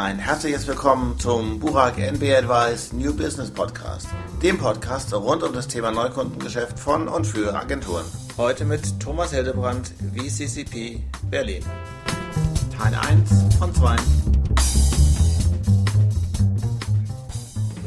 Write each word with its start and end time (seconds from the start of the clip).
Ein 0.00 0.20
herzliches 0.20 0.68
Willkommen 0.68 1.18
zum 1.18 1.58
Burak 1.58 1.98
NB 1.98 2.22
Advice 2.32 2.92
New 2.92 3.12
Business 3.12 3.50
Podcast, 3.50 4.06
dem 4.40 4.56
Podcast 4.56 5.12
rund 5.12 5.42
um 5.42 5.52
das 5.52 5.66
Thema 5.66 5.90
Neukundengeschäft 5.90 6.78
von 6.78 7.08
und 7.08 7.26
für 7.26 7.52
Agenturen. 7.52 8.04
Heute 8.36 8.64
mit 8.64 9.00
Thomas 9.00 9.32
Hildebrandt, 9.32 9.90
VCCP 10.14 11.02
Berlin. 11.28 11.64
Teil 12.78 12.94
1 12.94 13.56
von 13.58 13.74
2. 13.74 13.96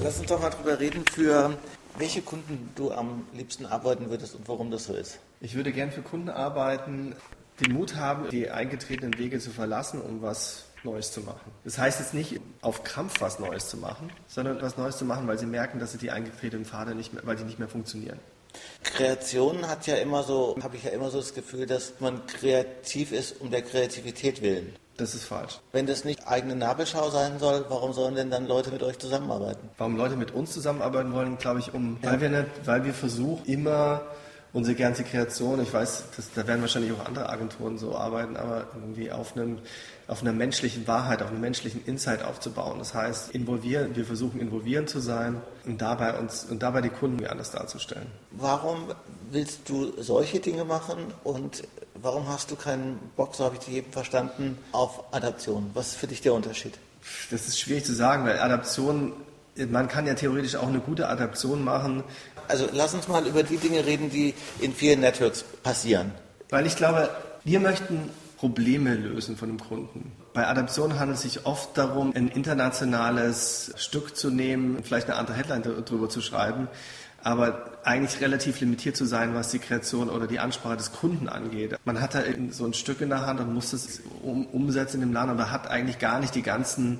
Lass 0.03 0.19
uns 0.19 0.27
doch 0.27 0.41
mal 0.41 0.49
drüber 0.49 0.81
reden, 0.81 1.05
für 1.09 1.57
welche 1.97 2.21
Kunden 2.21 2.71
du 2.75 2.91
am 2.91 3.25
liebsten 3.33 3.65
arbeiten 3.65 4.09
würdest 4.09 4.35
und 4.35 4.49
warum 4.49 4.69
das 4.69 4.83
so 4.83 4.93
ist. 4.93 5.19
Ich 5.39 5.55
würde 5.55 5.71
gern 5.71 5.93
für 5.93 6.01
Kunden 6.01 6.27
arbeiten, 6.27 7.15
den 7.61 7.73
Mut 7.73 7.95
haben, 7.95 8.29
die 8.29 8.49
eingetretenen 8.49 9.17
Wege 9.17 9.39
zu 9.39 9.51
verlassen, 9.51 10.01
um 10.01 10.21
was 10.21 10.65
Neues 10.83 11.11
zu 11.11 11.21
machen. 11.21 11.51
Das 11.63 11.77
heißt 11.77 11.99
jetzt 11.99 12.13
nicht 12.13 12.39
auf 12.61 12.83
Krampf 12.83 13.21
was 13.21 13.39
Neues 13.39 13.69
zu 13.69 13.77
machen, 13.77 14.11
sondern 14.27 14.61
was 14.61 14.77
Neues 14.77 14.97
zu 14.97 15.05
machen, 15.05 15.27
weil 15.27 15.37
sie 15.37 15.45
merken, 15.45 15.79
dass 15.79 15.91
sie 15.91 15.97
die 15.97 16.11
eingetretenen 16.11 16.65
Pfade 16.65 16.95
nicht 16.95 17.13
mehr, 17.13 17.21
weil 17.25 17.35
die 17.35 17.43
nicht 17.43 17.59
mehr 17.59 17.67
funktionieren. 17.67 18.19
Kreation 18.83 19.67
hat 19.67 19.87
ja 19.87 19.95
immer 19.95 20.23
so, 20.23 20.57
habe 20.61 20.75
ich 20.75 20.83
ja 20.83 20.91
immer 20.91 21.09
so 21.09 21.19
das 21.19 21.33
Gefühl, 21.33 21.65
dass 21.65 21.93
man 21.99 22.25
kreativ 22.25 23.11
ist 23.11 23.39
um 23.39 23.51
der 23.51 23.61
Kreativität 23.61 24.41
willen. 24.41 24.73
Das 24.97 25.15
ist 25.15 25.23
falsch. 25.23 25.59
Wenn 25.71 25.87
das 25.87 26.03
nicht 26.03 26.27
eigene 26.27 26.55
Nabelschau 26.55 27.09
sein 27.09 27.39
soll, 27.39 27.65
warum 27.69 27.93
sollen 27.93 28.15
denn 28.15 28.29
dann 28.29 28.45
Leute 28.45 28.71
mit 28.71 28.83
euch 28.83 28.99
zusammenarbeiten? 28.99 29.69
Warum 29.77 29.95
Leute 29.95 30.15
mit 30.15 30.31
uns 30.31 30.51
zusammenarbeiten 30.51 31.13
wollen, 31.13 31.37
glaube 31.37 31.59
ich, 31.59 31.73
um, 31.73 31.97
ja. 32.01 32.11
weil 32.11 32.21
wir 32.21 32.29
nicht, 32.29 32.47
weil 32.65 32.83
wir 32.83 32.93
versuchen 32.93 33.45
immer 33.45 34.01
unsere 34.53 34.75
ganze 34.75 35.03
Kreation, 35.03 35.61
ich 35.61 35.73
weiß, 35.73 36.03
das, 36.15 36.31
da 36.33 36.45
werden 36.45 36.61
wahrscheinlich 36.61 36.91
auch 36.91 37.05
andere 37.05 37.29
Agenturen 37.29 37.77
so 37.77 37.95
arbeiten, 37.95 38.35
aber 38.35 38.67
irgendwie 38.75 39.11
auf, 39.11 39.35
einem, 39.35 39.59
auf 40.07 40.21
einer 40.21 40.33
menschlichen 40.33 40.87
Wahrheit, 40.87 41.21
auf 41.21 41.29
einem 41.29 41.41
menschlichen 41.41 41.85
Insight 41.85 42.23
aufzubauen. 42.23 42.79
Das 42.79 42.93
heißt, 42.93 43.31
involvieren, 43.31 43.95
wir 43.95 44.05
versuchen 44.05 44.41
involvierend 44.41 44.89
zu 44.89 44.99
sein 44.99 45.41
und 45.65 45.81
dabei 45.81 46.17
uns 46.17 46.45
und 46.45 46.61
dabei 46.61 46.81
die 46.81 46.89
Kunden 46.89 47.25
anders 47.25 47.51
darzustellen. 47.51 48.07
Warum 48.31 48.87
willst 49.29 49.69
du 49.69 49.93
solche 50.01 50.39
Dinge 50.39 50.65
machen 50.65 50.97
und 51.23 51.63
warum 51.95 52.27
hast 52.27 52.51
du 52.51 52.55
keinen 52.55 52.99
Bock, 53.15 53.35
so 53.35 53.45
habe 53.45 53.55
ich 53.55 53.65
dich 53.65 53.75
eben 53.75 53.91
verstanden, 53.91 54.57
auf 54.73 55.13
Adaption? 55.13 55.71
Was 55.73 55.89
ist 55.89 55.95
für 55.95 56.07
dich 56.07 56.21
der 56.21 56.33
Unterschied? 56.33 56.77
Das 57.31 57.47
ist 57.47 57.59
schwierig 57.59 57.85
zu 57.85 57.93
sagen, 57.93 58.25
weil 58.25 58.39
Adaption 58.39 59.13
man 59.69 59.87
kann 59.87 60.07
ja 60.07 60.13
theoretisch 60.13 60.55
auch 60.55 60.67
eine 60.67 60.79
gute 60.79 61.09
Adaption 61.09 61.63
machen. 61.63 62.03
Also 62.47 62.67
lass 62.71 62.93
uns 62.93 63.07
mal 63.07 63.25
über 63.27 63.43
die 63.43 63.57
Dinge 63.57 63.85
reden, 63.85 64.09
die 64.09 64.33
in 64.59 64.73
vielen 64.73 65.01
Networks 65.01 65.43
passieren. 65.63 66.11
Weil 66.49 66.65
ich 66.65 66.75
glaube, 66.75 67.09
wir 67.43 67.59
möchten 67.59 68.09
Probleme 68.37 68.95
lösen 68.95 69.37
von 69.37 69.49
dem 69.49 69.59
Kunden. 69.59 70.11
Bei 70.33 70.47
Adaption 70.47 70.99
handelt 70.99 71.17
es 71.17 71.23
sich 71.23 71.45
oft 71.45 71.77
darum, 71.77 72.11
ein 72.15 72.27
internationales 72.27 73.71
Stück 73.77 74.17
zu 74.17 74.31
nehmen, 74.31 74.83
vielleicht 74.83 75.09
eine 75.09 75.19
andere 75.19 75.37
Headline 75.37 75.61
darüber 75.61 76.09
zu 76.09 76.21
schreiben, 76.21 76.67
aber 77.23 77.79
eigentlich 77.83 78.19
relativ 78.21 78.59
limitiert 78.59 78.97
zu 78.97 79.05
sein, 79.05 79.35
was 79.35 79.51
die 79.51 79.59
Kreation 79.59 80.09
oder 80.09 80.25
die 80.25 80.39
Ansprache 80.39 80.77
des 80.77 80.91
Kunden 80.91 81.29
angeht. 81.29 81.77
Man 81.85 82.01
hat 82.01 82.15
da 82.15 82.21
so 82.49 82.65
ein 82.65 82.73
Stück 82.73 83.01
in 83.01 83.09
der 83.09 83.25
Hand 83.25 83.39
und 83.39 83.53
muss 83.53 83.73
es 83.73 84.01
umsetzen 84.23 85.01
dem 85.01 85.13
Land, 85.13 85.29
aber 85.29 85.51
hat 85.51 85.67
eigentlich 85.67 85.99
gar 85.99 86.19
nicht 86.19 86.33
die 86.33 86.41
ganzen 86.41 86.99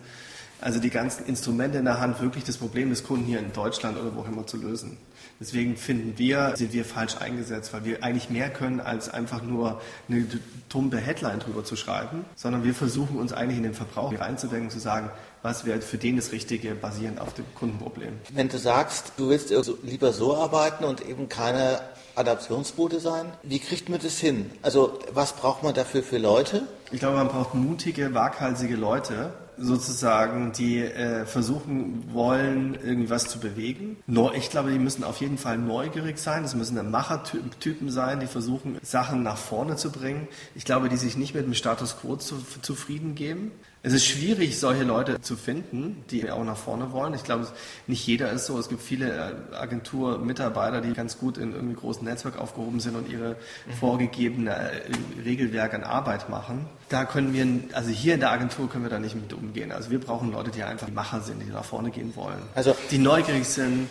also 0.61 0.79
die 0.79 0.89
ganzen 0.89 1.25
Instrumente 1.25 1.79
in 1.79 1.85
der 1.85 1.99
Hand, 1.99 2.21
wirklich 2.21 2.43
das 2.43 2.57
Problem 2.57 2.89
des 2.89 3.03
Kunden 3.03 3.25
hier 3.25 3.39
in 3.39 3.51
Deutschland 3.51 3.97
oder 3.97 4.15
wo 4.15 4.21
auch 4.21 4.27
immer 4.27 4.45
zu 4.47 4.57
lösen. 4.57 4.97
Deswegen 5.39 5.75
finden 5.75 6.13
wir, 6.17 6.53
sind 6.55 6.71
wir 6.71 6.85
falsch 6.85 7.17
eingesetzt, 7.17 7.73
weil 7.73 7.83
wir 7.83 8.03
eigentlich 8.03 8.29
mehr 8.29 8.51
können, 8.51 8.79
als 8.79 9.09
einfach 9.09 9.41
nur 9.41 9.81
eine 10.07 10.27
tumpe 10.69 10.97
Headline 10.97 11.39
drüber 11.39 11.63
zu 11.63 11.75
schreiben, 11.75 12.25
sondern 12.35 12.63
wir 12.63 12.75
versuchen 12.75 13.17
uns 13.17 13.33
eigentlich 13.33 13.57
in 13.57 13.63
den 13.63 13.73
Verbrauch 13.73 14.13
reinzudenken, 14.17 14.69
zu 14.69 14.79
sagen, 14.79 15.09
was 15.41 15.65
wäre 15.65 15.81
für 15.81 15.97
den 15.97 16.17
das 16.17 16.31
Richtige, 16.31 16.75
basierend 16.75 17.19
auf 17.19 17.33
dem 17.33 17.45
Kundenproblem. 17.55 18.13
Wenn 18.31 18.49
du 18.49 18.59
sagst, 18.59 19.13
du 19.17 19.29
willst 19.29 19.51
lieber 19.81 20.13
so 20.13 20.35
arbeiten 20.35 20.83
und 20.83 21.01
eben 21.01 21.27
keine 21.27 21.81
Adaptionsbude 22.15 22.99
sein, 22.99 23.25
wie 23.41 23.59
kriegt 23.59 23.89
man 23.89 23.99
das 23.99 24.19
hin? 24.19 24.51
Also 24.61 24.99
was 25.11 25.33
braucht 25.33 25.63
man 25.63 25.73
dafür 25.73 26.03
für 26.03 26.19
Leute? 26.19 26.67
Ich 26.93 26.99
glaube, 26.99 27.17
man 27.17 27.29
braucht 27.29 27.53
mutige, 27.53 28.13
waghalsige 28.13 28.75
Leute, 28.75 29.33
sozusagen, 29.57 30.51
die 30.51 30.79
äh, 30.79 31.25
versuchen 31.25 32.03
wollen, 32.11 32.75
irgendwas 32.75 33.29
zu 33.29 33.39
bewegen. 33.39 33.97
Ich 34.33 34.49
glaube, 34.49 34.71
die 34.71 34.79
müssen 34.79 35.03
auf 35.03 35.21
jeden 35.21 35.37
Fall 35.37 35.57
neugierig 35.57 36.17
sein. 36.17 36.43
Es 36.43 36.53
müssen 36.55 36.91
Machertypen 36.91 37.89
sein, 37.89 38.19
die 38.19 38.27
versuchen, 38.27 38.77
Sachen 38.81 39.23
nach 39.23 39.37
vorne 39.37 39.77
zu 39.77 39.91
bringen. 39.91 40.27
Ich 40.55 40.65
glaube, 40.65 40.89
die 40.89 40.97
sich 40.97 41.15
nicht 41.15 41.33
mit 41.33 41.45
dem 41.45 41.53
Status 41.53 41.97
quo 41.99 42.17
zu, 42.17 42.35
zufrieden 42.61 43.15
geben. 43.15 43.51
Es 43.83 43.93
ist 43.93 44.05
schwierig, 44.05 44.59
solche 44.59 44.83
Leute 44.83 45.21
zu 45.21 45.35
finden, 45.35 46.05
die 46.11 46.29
auch 46.29 46.43
nach 46.43 46.57
vorne 46.57 46.91
wollen. 46.91 47.15
Ich 47.15 47.23
glaube, 47.23 47.47
nicht 47.87 48.05
jeder 48.05 48.31
ist 48.31 48.45
so. 48.45 48.59
Es 48.59 48.69
gibt 48.69 48.83
viele 48.83 49.33
äh, 49.51 49.55
Agenturmitarbeiter, 49.55 50.81
die 50.81 50.93
ganz 50.93 51.17
gut 51.17 51.39
in 51.39 51.53
irgendwie 51.53 51.73
großen 51.73 52.03
Netzwerk 52.03 52.37
aufgehoben 52.37 52.79
sind 52.79 52.95
und 52.95 53.09
ihre 53.09 53.29
mhm. 53.65 53.71
vorgegebene 53.79 54.51
äh, 54.51 54.81
Regelwerk 55.25 55.73
an 55.73 55.83
Arbeit 55.83 56.29
machen. 56.29 56.67
Da 56.89 57.05
können 57.05 57.33
wir, 57.33 57.75
also 57.75 57.89
hier 57.89 58.13
in 58.13 58.19
der 58.19 58.31
Agentur 58.31 58.69
können 58.69 58.83
wir 58.83 58.91
da 58.91 58.99
nicht 58.99 59.15
mit 59.15 59.33
umgehen. 59.33 59.71
Also 59.71 59.89
wir 59.89 59.99
brauchen 59.99 60.31
Leute, 60.31 60.51
die 60.51 60.61
einfach 60.61 60.89
Macher 60.89 61.21
sind, 61.21 61.41
die 61.41 61.49
nach 61.49 61.65
vorne 61.65 61.89
gehen 61.89 62.15
wollen. 62.15 62.41
Also 62.53 62.75
die 62.91 62.99
neugierig 62.99 63.47
sind, 63.47 63.89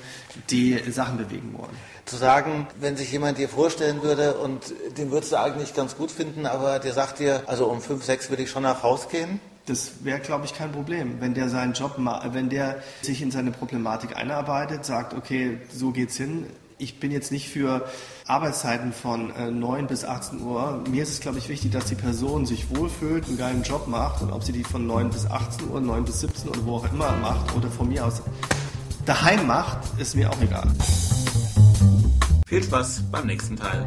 die 0.50 0.78
Sachen 0.92 1.18
bewegen 1.18 1.52
wollen. 1.58 1.76
Zu 2.04 2.16
sagen, 2.16 2.68
wenn 2.78 2.96
sich 2.96 3.10
jemand 3.10 3.38
dir 3.38 3.48
vorstellen 3.48 4.02
würde 4.02 4.34
und 4.34 4.72
den 4.98 5.10
würdest 5.10 5.32
du 5.32 5.40
eigentlich 5.40 5.74
ganz 5.74 5.96
gut 5.96 6.12
finden, 6.12 6.46
aber 6.46 6.78
der 6.78 6.92
sagt 6.92 7.18
dir, 7.18 7.42
also 7.46 7.66
um 7.66 7.80
fünf, 7.80 8.04
sechs 8.04 8.30
würde 8.30 8.44
ich 8.44 8.50
schon 8.50 8.62
nach 8.62 8.84
Haus 8.84 9.08
gehen, 9.08 9.40
das 9.70 10.04
wäre, 10.04 10.18
glaube 10.18 10.44
ich, 10.44 10.54
kein 10.54 10.72
Problem. 10.72 11.20
Wenn 11.20 11.34
der 11.34 11.48
seinen 11.48 11.72
Job, 11.72 11.96
wenn 11.96 12.48
der 12.50 12.82
sich 13.02 13.22
in 13.22 13.30
seine 13.30 13.52
Problematik 13.52 14.16
einarbeitet, 14.16 14.84
sagt, 14.84 15.14
okay, 15.14 15.58
so 15.72 15.92
geht's 15.92 16.16
hin. 16.16 16.46
Ich 16.78 16.98
bin 16.98 17.12
jetzt 17.12 17.30
nicht 17.30 17.48
für 17.48 17.86
Arbeitszeiten 18.26 18.92
von 18.92 19.30
äh, 19.36 19.50
9 19.50 19.86
bis 19.86 20.04
18 20.04 20.40
Uhr. 20.40 20.82
Mir 20.90 21.02
ist 21.02 21.10
es, 21.10 21.20
glaube 21.20 21.38
ich, 21.38 21.48
wichtig, 21.48 21.72
dass 21.72 21.84
die 21.84 21.94
Person 21.94 22.46
sich 22.46 22.74
wohlfühlt, 22.74 23.26
einen 23.28 23.36
geilen 23.36 23.62
Job 23.62 23.86
macht 23.86 24.22
und 24.22 24.32
ob 24.32 24.42
sie 24.42 24.52
die 24.52 24.64
von 24.64 24.86
9 24.86 25.10
bis 25.10 25.26
18 25.26 25.68
Uhr, 25.68 25.80
9 25.80 26.04
bis 26.04 26.20
17 26.20 26.48
oder 26.48 26.64
wo 26.64 26.76
auch 26.76 26.92
immer 26.92 27.12
macht 27.18 27.54
oder 27.54 27.68
von 27.68 27.88
mir 27.88 28.06
aus 28.06 28.22
daheim 29.04 29.46
macht, 29.46 29.78
ist 29.98 30.16
mir 30.16 30.30
auch 30.30 30.40
egal. 30.40 30.66
Viel 32.46 32.62
Spaß 32.62 33.02
beim 33.12 33.26
nächsten 33.26 33.56
Teil. 33.56 33.86